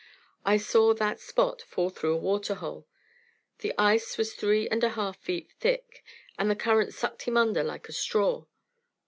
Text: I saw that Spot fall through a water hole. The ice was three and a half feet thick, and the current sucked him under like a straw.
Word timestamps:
I 0.43 0.57
saw 0.57 0.95
that 0.95 1.19
Spot 1.19 1.61
fall 1.61 1.91
through 1.91 2.15
a 2.15 2.17
water 2.17 2.55
hole. 2.55 2.87
The 3.59 3.71
ice 3.77 4.17
was 4.17 4.33
three 4.33 4.67
and 4.69 4.83
a 4.83 4.89
half 4.89 5.15
feet 5.19 5.51
thick, 5.59 6.03
and 6.39 6.49
the 6.49 6.55
current 6.55 6.91
sucked 6.91 7.21
him 7.27 7.37
under 7.37 7.63
like 7.63 7.87
a 7.87 7.93
straw. 7.93 8.45